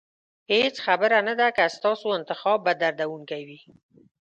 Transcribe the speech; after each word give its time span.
هېڅ 0.53 0.75
خبره 0.85 1.17
نه 1.27 1.33
ده 1.39 1.47
که 1.55 1.63
ستاسو 1.77 2.07
انتخاب 2.17 2.57
به 2.65 2.71
دردونکی 2.81 3.41
وي. 3.47 3.59